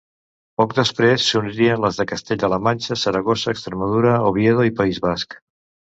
Poc 0.61 0.71
després 0.77 1.25
s'unirien 1.33 1.83
les 1.83 2.01
de 2.01 2.07
Castella-la 2.13 2.59
Manxa, 2.69 2.99
Saragossa, 3.03 3.53
Extremadura, 3.55 4.19
Oviedo 4.31 4.67
i 4.71 4.77
País 4.81 5.03
Basc. 5.05 5.39